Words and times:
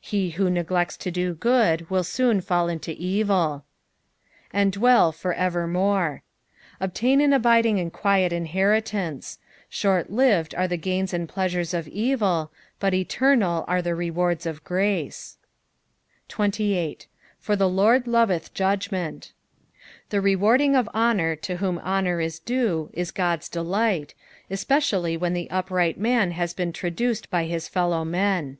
He 0.00 0.30
who 0.30 0.50
neglects 0.50 0.96
to 0.96 1.10
do 1.12 1.34
good 1.34 1.88
will 1.88 2.02
BOOD 2.02 2.42
fall 2.42 2.68
into 2.68 2.90
evil. 2.98 3.64
'^ 3.68 4.20
And 4.52 4.72
dvieU 4.76 5.14
for 5.14 5.32
entrmon." 5.32 6.22
Obtain 6.80 7.20
an 7.20 7.32
abiding 7.32 7.78
and 7.78 7.92
quiet 7.92 8.32
iaheritance. 8.32 9.38
Btiortlived 9.70 10.58
are 10.58 10.66
the 10.66 10.76
gains 10.76 11.14
and 11.14 11.28
pleasures 11.28 11.72
of 11.74 11.86
«ril, 11.86 12.50
but 12.80 12.92
eternal 12.92 13.64
are 13.68 13.80
the 13.80 13.92
lewaida 13.94 14.46
of 14.46 14.64
grace. 14.64 15.38
28." 16.26 17.06
J/W 17.46 17.56
the 17.56 17.68
Lord 17.68 18.08
lowth 18.08 18.52
judgment." 18.54 19.32
The 20.10 20.18
awarding 20.18 20.74
of 20.74 20.88
honour 20.92 21.36
to 21.36 21.58
whom 21.58 21.78
honour 21.78 22.20
is 22.20 22.40
due 22.40 22.90
is 22.94 23.12
Qod's 23.12 23.48
delight, 23.48 24.14
cspedallj 24.50 25.20
when 25.20 25.34
the 25.34 25.48
upright 25.52 25.98
man 26.00 26.32
has 26.32 26.52
been 26.52 26.72
tra 26.72 26.90
duced 26.90 27.30
by 27.30 27.44
his 27.44 27.68
fellow 27.68 28.04
men. 28.04 28.58